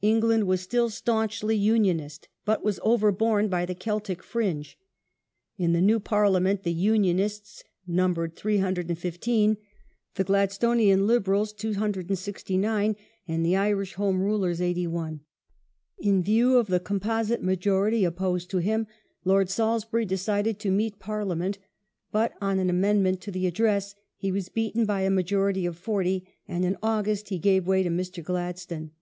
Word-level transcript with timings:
England 0.00 0.46
was 0.46 0.62
still 0.62 0.88
staunchly 0.88 1.54
Unionist, 1.54 2.28
but 2.46 2.64
was 2.64 2.80
overborne 2.82 3.48
by 3.48 3.66
the" 3.66 3.74
Celtic 3.84 4.22
fringe". 4.22 4.78
In 5.58 5.74
the 5.74 5.82
new 5.82 6.00
Parliament 6.00 6.62
the 6.62 6.72
Unionists 6.72 7.62
numbered 7.86 8.34
315,^ 8.34 9.58
the 10.14 10.24
Glad 10.24 10.48
stonian 10.52 11.04
Liberals 11.06 11.52
269, 11.52 12.96
and 13.28 13.44
the 13.44 13.56
Irish 13.56 13.92
Home 13.96 14.22
Rulers 14.22 14.62
81. 14.62 15.16
^ 15.16 15.20
In 15.98 16.22
view 16.22 16.56
of 16.56 16.68
the 16.68 16.80
composite 16.80 17.42
majority 17.42 18.06
opposed 18.06 18.48
to 18.48 18.58
him 18.62 18.86
Lord 19.26 19.50
Salisbury 19.50 20.06
decided 20.06 20.58
to 20.60 20.70
meet 20.70 20.98
Parliament, 20.98 21.58
but, 22.10 22.32
on 22.40 22.58
an 22.58 22.70
amendment 22.70 23.20
to 23.20 23.30
the 23.30 23.46
Address, 23.46 23.94
he 24.16 24.32
was 24.32 24.48
beaten 24.48 24.86
by 24.86 25.02
a 25.02 25.10
majority 25.10 25.66
of 25.66 25.76
forty, 25.76 26.26
and 26.48 26.64
in 26.64 26.78
August 26.82 27.28
he 27.28 27.38
gave 27.38 27.66
way 27.66 27.82
to 27.82 27.90
Mr. 27.90 28.24
Gladstone. 28.24 28.92